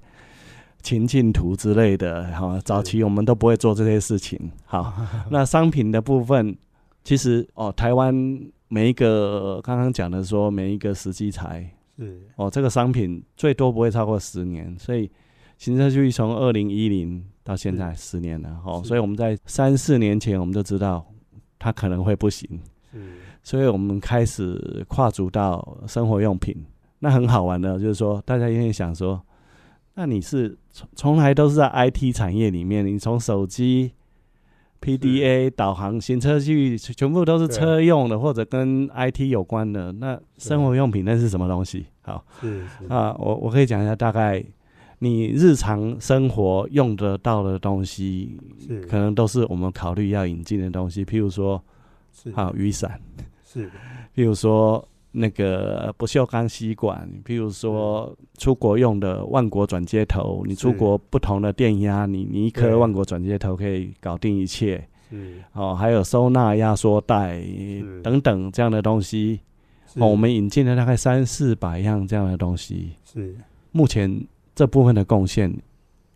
[0.83, 2.25] 情境图之类的。
[2.25, 4.51] 哈，早期我们都不会做这些事情。
[4.65, 4.93] 好，
[5.31, 6.55] 那商品的部分，
[7.03, 8.13] 其实哦，台湾
[8.67, 11.67] 每一个刚刚讲的说每一个实际材
[11.97, 15.09] 是哦，这个商品最多不会超过十年，所以
[15.57, 18.61] 行车记录仪从二零一零到现在十年了。
[18.65, 21.05] 哦，所以我们在三四年前我们就知道
[21.57, 22.47] 它可能会不行。
[22.91, 22.99] 是
[23.43, 26.55] 所以我们开始跨足到生活用品。
[26.99, 29.21] 那很好玩的，就是说大家一定想说，
[29.93, 33.93] 那你是从从来都是在 IT 产业里面，你从手机、
[34.81, 39.91] PDA、导航、行车记录全部都是车用的，或者跟 IT 有关的。
[39.93, 41.85] 那生活用品那是什么东西？
[42.01, 44.43] 好是是啊，我我可以讲一下大概。
[44.99, 48.35] 你日常生活用得到的东西，
[48.89, 51.63] 可能都是我们考虑要引进的东西，譬如说，
[52.11, 52.99] 是还有雨伞，
[53.45, 53.69] 是
[54.15, 62.63] 譬如说那个不锈钢吸管，譬如说出国用的万国转接头，你出是国不同的电压，你你一对。
[62.63, 64.87] 颗万国转接头可以搞定一切。
[65.09, 65.41] 是。
[65.53, 67.41] 哦，还有收纳压缩袋
[68.03, 69.39] 等等这样的东西。
[69.95, 73.35] 哦，我们引进了大概三四百样这样的东西，是。
[73.71, 74.21] 目前
[74.53, 75.51] 这部分的贡献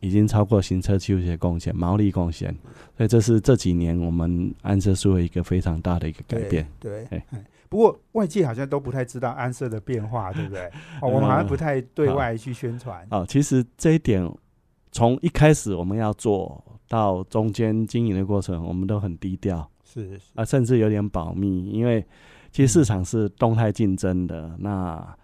[0.01, 2.53] 已经超过行车记录器的贡献，毛利贡献，
[2.97, 6.67] 所以这是这几年我们安车数的一个非常大的一个改变。
[6.79, 7.07] 对，
[7.69, 10.65] 不过外界好像都不太知道安社的变化，对不对？
[11.01, 13.07] 哦，我们好像不太对外去宣传。
[13.11, 14.29] 哦，其实这一点
[14.91, 22.05] 从一开始我们要做到中间经营的过程，我们都很低调是是啊，甚至有点保密，因为
[22.51, 24.53] 其实市场是动态竞争的。
[24.59, 25.15] 那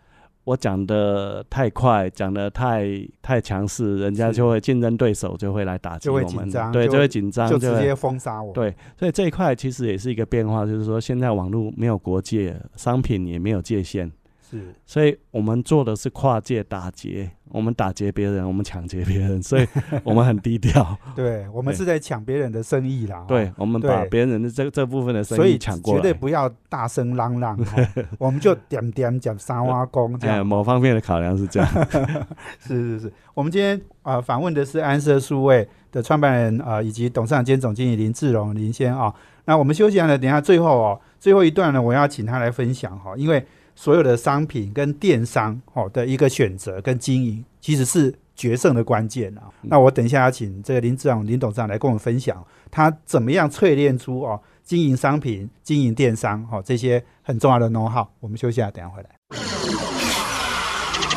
[0.47, 2.87] 我讲的太快，讲的太
[3.21, 14.09] 太强势，人家就会竞争对手就会来打击我们，对，就就会紧张，就直接封杀我。，对，所以这一块其实也是一个变化，就是说现在网络没有国界，商品也没有界限，
[14.49, 19.67] 是所以我们做的是跨界打劫，我们打劫别人，我们抢劫别人，所以
[20.03, 20.97] 我们很低调。
[21.15, 23.17] 对，我们是在抢别人的生意啦。
[23.19, 30.47] 哦对，我们把对别人的这这部分的生意抢过来，绝对不要大声嚷嚷，哦 我们就点点讲三挖工这哎，样。
[30.47, 31.69] 某方面的考量是这样。
[32.59, 43.45] 是是是，我们今天啊访问的是安社数位的创办人啊以及董事长兼总经理林志荣林先啊、那我们休息完了，等一下最后哦最后一段呢，我要请他来分享哈、因为
[43.79, 49.43] 所有的商品跟电商哦的一个选择跟经营，其实是决胜的关键啊。
[49.61, 58.07] 那我等一下要请这个林志荣林董事长来跟我们分享，他怎么样淬炼出哦经营商品、经营电商哦这些很重要的 know how。
[58.19, 59.09] 我们休息一下，等一下回来。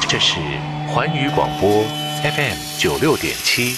[0.07, 0.39] 这是
[0.89, 1.83] 环宇广播
[2.23, 3.75] FM 九六点七。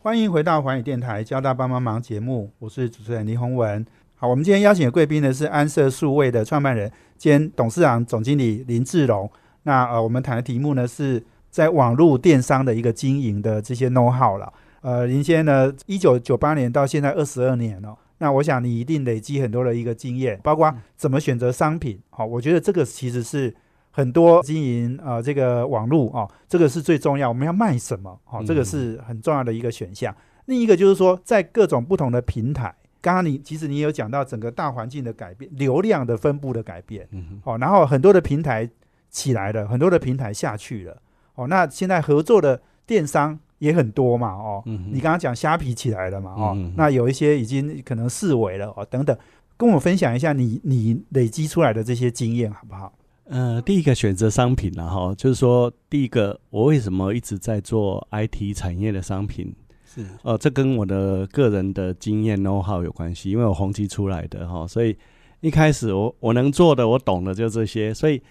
[0.00, 3.84] 欢迎回到环宇电台交大帮帮忙节目，我是主持人林宏文。
[4.20, 9.30] 好，我们今天邀请的贵宾呢是安社数位的创办人兼董事长、总经理林志荣。
[9.62, 14.52] 那呃，我们谈的题目呢是在网络电商的一个经营的这些 know how 了。
[14.80, 22.00] 呃，林先呢，一九九八年到现在二十二年了、那我想你一定累积很多的一个经验，包括怎么选择商品。
[22.10, 23.54] 好、我觉得这个其实是
[23.92, 27.28] 很多经营呃这个网络哦，这个是最重要。
[27.28, 28.18] 我们要卖什么？
[28.32, 30.12] 哦，这个是很重要的一个选项。
[30.46, 32.74] 另一个就是说，在各种不同的平台，
[33.08, 37.08] 刚刚你其实你有讲到整个大环境的改变，流量的分布的改变。
[37.12, 38.68] 嗯哦，然后很多的平台
[39.08, 40.94] 起来了，很多的平台下去了。
[41.34, 44.28] 哦，那现在合作的电商也很多嘛。
[44.28, 46.32] 哦，你刚刚讲虾皮起来了嘛。
[46.36, 49.16] 哦，嗯那有一些已经可能四维了哦，等等，
[49.56, 52.92] 跟我分享一下你你累积出来的这些经验好不好？
[53.24, 59.54] 呃，第一个选择商品然后就是说，第一个我为什么一直在做 IT 产业的商品？
[59.98, 60.06] 是。
[60.22, 64.96] 呃，这跟我的个人的经验 know how 有关系，因为我宏基出来的哈，所以
[65.40, 68.22] 一开始我我能做的，我懂的就这些，所以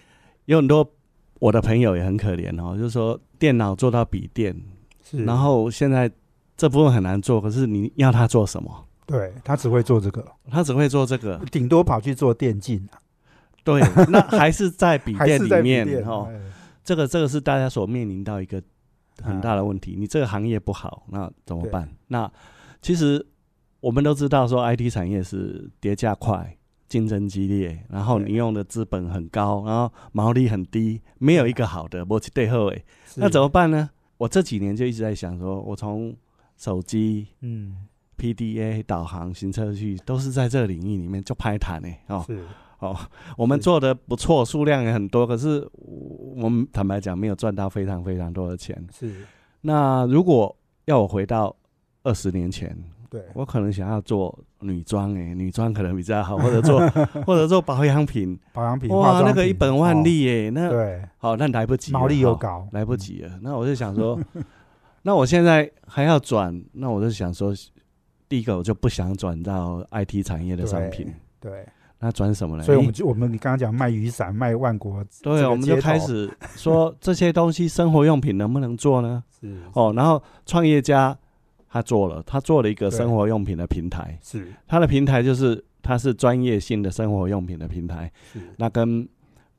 [0.45, 0.89] 有很多
[1.39, 4.55] 我的朋友也很可怜哦，就是说电脑做到笔电，
[5.03, 6.09] 是，然后现在
[6.55, 8.85] 这部分很难做，可是你要他做什么？
[9.05, 12.95] 对他只会做这个，他只会做这个，顶多跑去做电竞啊，
[13.63, 16.27] 对，那还是在笔还电里面哦。
[16.29, 16.39] 哎。
[16.87, 18.63] 这个这个是大家所面临到一个
[19.21, 19.95] 很大的问题。
[19.97, 21.89] 你这个行业不好，那怎么办？
[22.07, 22.31] 那
[22.81, 23.25] 其实
[23.79, 33.89] 我们都知道说，IT 产业是叠加快，竞争激烈，然后你用的资本很高，然后毛利很低，没有一个好的，我去对后尾，那怎么么办呢？
[34.17, 36.15] 我这几年就一直在想说，我从
[36.55, 37.87] 手机、嗯。
[38.19, 42.23] PDA、导航、行车器都是在这个领域里面就拍谈诶哦。
[42.25, 42.43] 是。
[42.79, 42.97] 哦，
[43.37, 45.59] 我们做的不错，数量也很多，可是
[46.41, 48.81] 我们坦白讲没有赚到非常非常多的钱。
[48.91, 49.25] 是。
[49.61, 51.55] 那如果要我回到
[52.03, 52.77] 二十年前，
[53.09, 53.21] 对。
[53.33, 56.79] 我可能想要做女装诶，女装可能比较好，或者做
[57.25, 61.01] 或者做保养品，保养品哇，那个一本万哦利耶，那对。
[61.17, 62.67] 好，那来不及了，毛利又哈高。
[62.71, 63.39] 来不及了。
[63.41, 64.19] 那我就想说，
[65.03, 67.53] 那我现在还要转，那我就想说，
[68.29, 71.67] 第一个我就不想转到 IT 产业的商品，对，
[71.99, 72.63] 那转什么呢？
[72.63, 79.23] 诶所以我们就我们你刚刚讲卖雨伞卖万国对，我们就开始说这些东西生活用品能不能做呢？
[79.39, 81.17] 是哦，然后创业家
[81.69, 84.51] 他做了，他做了一个生活用品的平台，是。
[84.67, 88.39] 他的平台就是他是专业性的生活用品的平台，是。
[88.57, 89.07] 那跟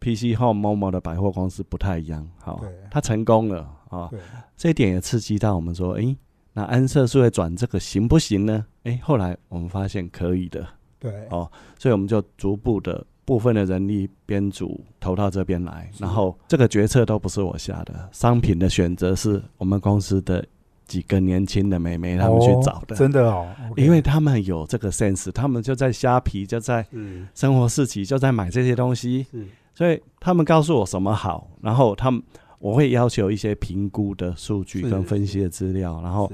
[0.01, 2.27] PC Home、Momo 的百货公司不太一样。
[2.39, 4.21] 好对，他成功了啊，对。
[4.57, 6.17] 这一点也刺激到我们说，诶，
[6.53, 8.65] 那安社数位转这个行不行呢？
[8.85, 10.67] 诶，后来我们发现可以的，
[10.99, 11.27] 对。
[11.31, 20.45] 哦所以我们就逐步的部分的人力编组投到这边来，然后这个决策都不是我下的，商品的选择是我们公司的
[20.87, 29.47] 几个年轻的妹妹他们去哦找的，真的哦因为他们有这个 sense，他们就在虾皮，就在是生活市集，就在买这些东西，是。
[29.75, 32.21] 所以他们告诉我什么好，然后他们
[32.59, 36.33] 我会要求一些评估的数据跟分析的资料，然后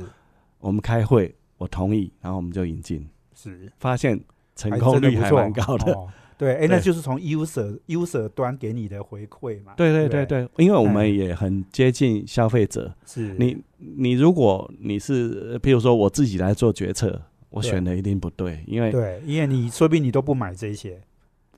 [0.61, 3.70] 我们开会，我同意，然后我们就引进，是。
[3.79, 4.18] 发现
[4.57, 5.93] 成功率还蛮高的。
[5.93, 9.73] 哦对，哎， 那就是从 user user 端给你的回馈嘛。
[9.77, 12.93] 对对对对对，因为我哎们也很接近消费者。
[13.07, 21.01] 是你你如果你是，呃譬如说我自己来做决策，我选的一定不对，因为对，因为你说不定你都不买这些，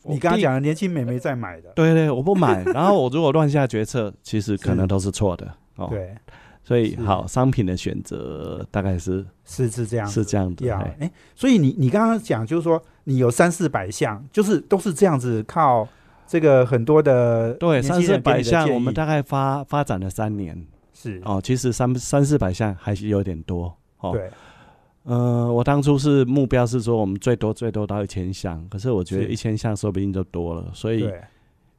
[0.05, 6.17] 你刚刚讲的年轻美眉在买的，对对，我不买，然后我如果乱下决策，其实可能都是错的哦。，对，是
[6.67, 10.67] 所以好，商品的选择大概是是是这样，是这样的。
[10.67, 15.87] 呀，嘿哎，所以你你刚刚讲就是说你有三四百项，就是都是这样子靠
[16.27, 20.61] 这个很多的对，三四百项，我们大概发发展了三年
[20.93, 21.41] 是哦。
[21.41, 24.11] 其实三三四百项还是有点多哦。
[24.11, 24.29] 对
[25.05, 31.09] 呃，我当初是目标是说我们最多最多到一千项，可是我觉得一千项说不定就多了，所以，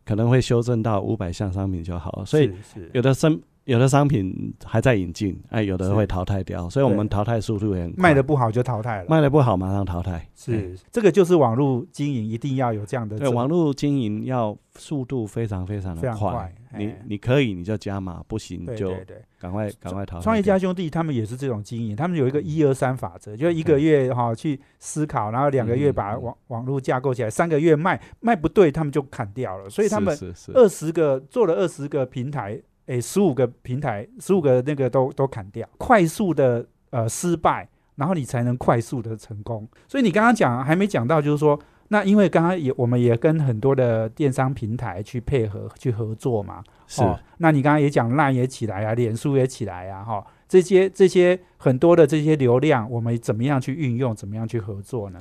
[0.06, 2.26] 可能会修正到五百项商品就好了。
[2.26, 2.50] 所以
[2.94, 3.38] 有的商
[3.68, 8.02] 有的商品还在引进，哎，有的会淘汰掉，所以我们淘汰速度也很快。
[8.02, 10.14] 卖的不好就淘汰了，卖的不好马上淘汰。
[10.14, 10.30] 哎。
[10.34, 16.56] 是这个就是网络经营一定要有这样的对，网络经营要速度非常非常的快。
[16.78, 17.02] 你哎。
[17.08, 19.06] 你可以你就加码，不行就对对。
[19.06, 19.22] 对。
[19.38, 20.24] 赶快赶快淘汰。
[20.24, 29.70] 创业家兄弟他们也是这种经营，他们有一个一二三法则，就一个月哈、去思考，然后两个月把网、网络架构起来，三个月卖卖不对，他们就砍掉了。
[29.70, 30.52] 所以他们是是是。
[30.54, 39.66] 二十个做了二十个平台，诶，十五个平台，十五个那个都都砍掉，快速的呃失败，然后你才能快速的成功。
[39.88, 41.58] 所以你刚刚讲还没讲到，就是说。
[41.90, 55.20] 那因为刚刚也我们也跟很多的电商平台去配合去合作嘛，是哦，那你刚刚也讲烂也起来啊，脸书也起来啊，哈、这些这些很多的这些流量，我们怎么样去运用，怎么样去合作呢？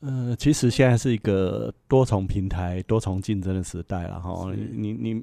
[0.00, 4.50] 呃，其实现在是一个多重平台、多重竞争的时代了哈。
[4.50, 5.22] 是你你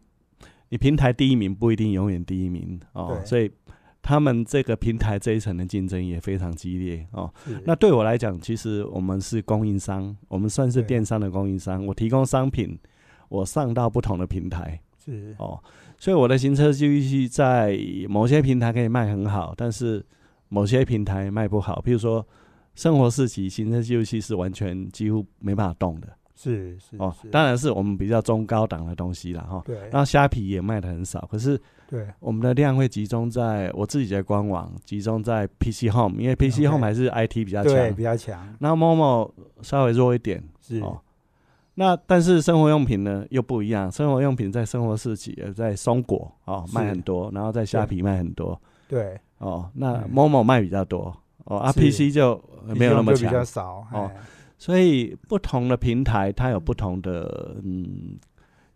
[0.70, 3.52] 你你平台第一名不一定永远第一名哦，所以
[4.02, 7.34] 他们这个平台这一层的竞争也非常激烈哦。
[7.66, 12.78] 那对我来讲，其实我们是供应商，我们算是电商的供应商，我提供商品，
[13.30, 14.80] 我上到不同的平台。
[15.04, 15.36] 是。
[15.40, 15.60] 哦，
[15.98, 17.76] 所以我的行车记录器在
[18.08, 20.06] 某些平台可以卖很好，但是
[20.50, 22.26] 某些平台卖不好，譬如说。
[22.76, 29.60] 生活市集行车记录器是完全几乎没办法动的是是哦，当然是我们比较中高档的东西啦哈。
[29.66, 29.76] 对。
[29.90, 32.08] 然后虾皮也卖的很少，可是对。
[32.20, 37.74] 我们的量会集中在我自己的官网，集中在 PC Home，因为 PC Home 还是 IT 比较强。
[37.74, 38.56] 对比较强。
[38.60, 39.32] 那 Momo
[39.64, 40.80] 稍微弱一点是。
[40.82, 41.02] 哦。
[41.74, 48.60] 那但是生活用品呢又不一样，生活用品在生活市集，呃，在松果哦卖很多，然后在虾皮卖很多。
[48.88, 49.68] 对，哦。
[49.74, 50.12] 那嗯。
[50.14, 51.12] Momo 卖比较多
[51.46, 52.34] 哦，啊 PC 就
[52.68, 53.46] 呃没有那么比较强。
[53.46, 54.16] 少哦哎
[54.58, 58.18] 所以不同的平台它有不同的嗯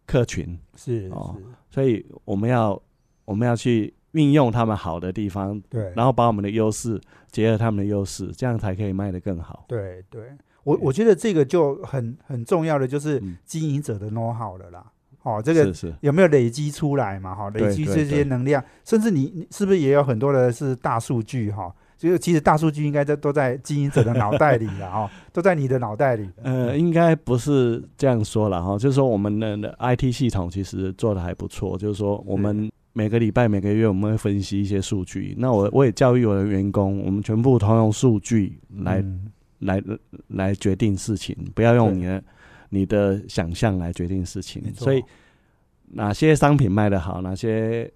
[0.06, 1.36] 客群，是哦
[1.70, 2.80] 所以我们要
[3.26, 7.00] 我们要去运用他们好的地方，对，然后把我们的优势
[7.32, 9.66] 结合他们的优势，这样才可以卖得更好。
[9.68, 10.32] 对对，
[10.64, 14.92] 我我觉得这个就很很重要的就是嗯经营者的 know how 了啦。
[15.24, 15.72] 哦，这个
[16.02, 17.36] 有没有累积出来嘛？
[17.36, 21.74] 哈，累积这些对能量，甚至你你是不是也有很多的是大数据哈？
[22.02, 26.28] 就是其实大数据应该在都在经营者的脑袋里了哦， 都在你的脑袋里。
[26.42, 35.36] 呃，应该不是这样说了哈，就是说我们的 IT 系统其实做的还不错，就是说我们每个礼拜、每个月我们会分析一些数据。
[35.38, 39.28] 那我我也教育我的员工，我们全部通用数据来、嗯
[39.60, 39.80] 来
[40.30, 42.24] 来决定事情，不要用你的
[42.70, 45.04] 你的想象来决定事情所以
[45.92, 47.88] 哪些商品卖得好，哪些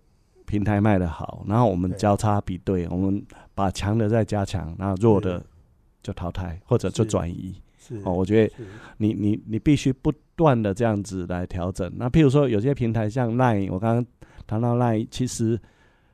[0.45, 3.23] 平台卖的好，然后我们交叉比对，我们
[3.53, 5.43] 把强的再加强，然后弱的
[6.01, 7.55] 就淘汰或者就是转移。
[7.77, 8.01] 是。
[8.03, 8.53] 哦，我觉得
[8.97, 11.91] 你你你必须不断的这样子来调整。
[11.97, 14.05] 那譬如说有些平台像 Line，我刚刚
[14.47, 15.59] 谈到 Line，其实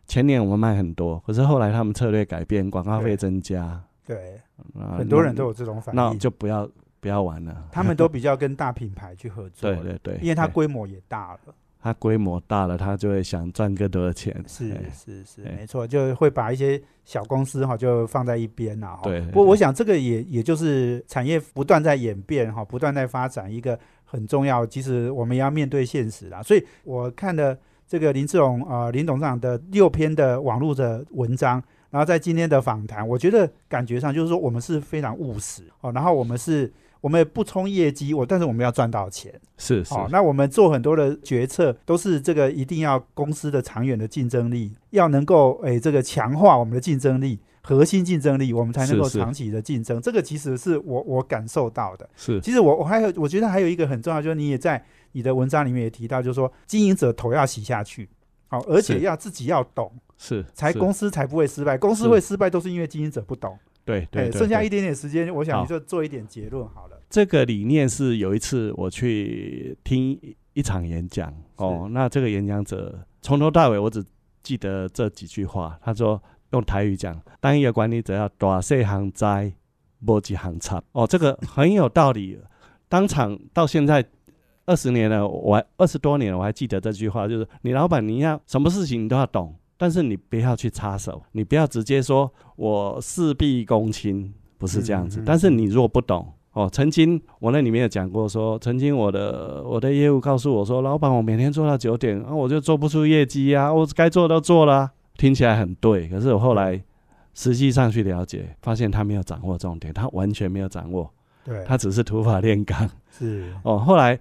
[0.07, 4.39] 前年我们卖很多，可是后来他们策略改变，广告费增加，对，
[4.75, 6.01] 啊很多人都有这种反应。
[6.01, 6.69] 那应，就不要
[6.99, 7.67] 不要玩了。
[7.71, 10.53] 他们都比较跟大品牌去合作， 对对对，因为它对。
[10.53, 11.55] 规模也大了。
[11.81, 14.31] 它规模大了，它就会想赚更多的钱。
[14.47, 18.89] 是哎是是，哎没错，就会把一些小公司哈就放在一边啦。
[18.89, 24.65] 哈对不过我想这个也也就是产业不断在演变哈，不断在发展，一个很重要。
[24.65, 26.43] 其实我们也要面对现实啦。
[26.43, 27.57] 所以我看了
[27.87, 36.71] 这个林志荣呃林董事长的六篇的网络的文章，然后在今天的访谈，我觉得感觉上就是说我们是非常务实哦，然后我们是。
[37.01, 39.33] 我们不冲业绩，我但是我们要赚到钱。
[39.57, 49.99] 是是好、那我们做很多的决策都是这个一定要公司的长远的竞争力，要能够诶这个强化我们的竞争力，核心竞争力，我们才能够长期的竞争。
[50.01, 52.07] 这个其实是我我感受到的。
[52.15, 54.83] 是其实我我还有我觉得还有一个很重要，就是你也在
[55.13, 58.07] 你的文章里面也提到，就是说经营者头要洗下去，
[58.47, 61.77] 好、而且要自己要懂，是，才公司才不会失败。
[61.77, 63.57] 公司会失败都是因为经营者不懂。
[63.91, 66.97] 对对对，对剩下一点点时间，我想你就做一点结论好了。
[67.09, 70.17] 这个理念是有一次我去听
[70.53, 74.03] 一场演讲哦，那这个演讲者从头到尾我只
[74.41, 76.21] 记得这几句话，他说
[76.51, 79.51] 用台语讲，当一个管理者要大细行灾，
[80.07, 82.39] 无几行差哦，这个很有道理。
[82.89, 84.05] 当场到现在
[84.65, 95.19] 二十年了，我还二十多年了，我还记得这句话，就是你老板你要什么事情你都要懂，但是你不要去插手，你不要直接说我事必躬亲，不是这样子。
[95.19, 106.79] 嗯嗯但是你如果不懂哦，曾经我那里面有讲过说，曾经我的我的业务告诉我说，老板我每天做到九点，啊我就做不出业绩啊，我该做的都做了啊、听起来很对，可是我后来
[107.33, 111.11] 实际上去了解，发现他没有掌握重点，他完全没有掌握，
[111.43, 112.87] 对，他只是土法炼钢。
[113.09, 113.51] 是。
[113.63, 114.19] 哦，后来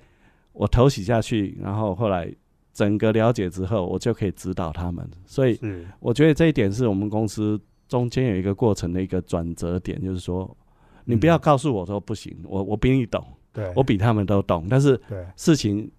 [0.54, 2.32] 我头洗下去，然后后来
[2.72, 5.08] 整个了解之后，我就可以指导他们。
[5.26, 5.58] 所以
[5.98, 10.56] 我觉得这一点是我们公司中间有一个过程的一个转折点，就是说，
[11.04, 15.26] 你不要告诉我说不行，我我比你懂，对，我比他们都懂，但是对。
[15.36, 15.90] 事情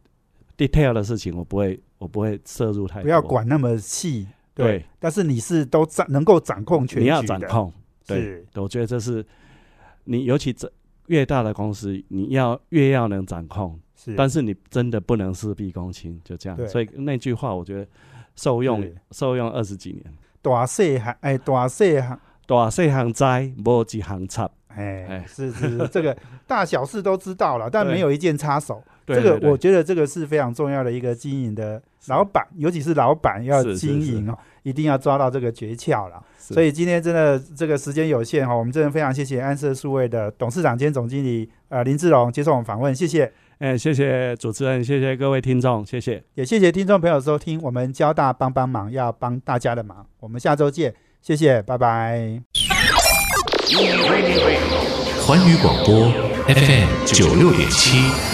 [0.57, 4.85] detail 的事情我不会，我不会摄入太多，不要管那么细，对。
[4.99, 7.73] 但是你是都掌能够掌控全局你要的掌控，
[8.07, 9.25] 对，我觉得这是
[10.05, 10.71] 你尤其这
[11.07, 16.57] 越大的公司，你要越要能掌控，是，但是你真的不能事必躬亲，就这样。
[16.67, 17.85] 所以那句话，我觉得
[18.35, 20.03] 受用受用二十几年。
[20.41, 24.49] 大细行哎，大细行大细行栽，无几行插。
[24.69, 28.81] 哎哎，是是是，这个大小事都知道了， 但没有一件插手。
[29.05, 36.23] 这个我觉得这个是非常重要的一个经营的老板，尤其是老板要经营哦，一定要抓到这个诀窍了。
[36.37, 43.31] 所以今天真的这个时间有限哈，我们真的非常谢谢安社数位的董事长兼总经理呃林志荣接受我们访问，谢谢。
[43.61, 46.23] 哎，谢谢主持人，谢谢各位听众，谢谢。
[46.33, 50.03] 也谢谢听众朋友收听，我们交大帮帮忙，要帮大家的忙。
[50.19, 50.91] 我们下周见，
[51.21, 52.41] 谢谢，拜拜。
[55.27, 56.11] 环宇广播
[56.47, 58.30] FM 九六点七。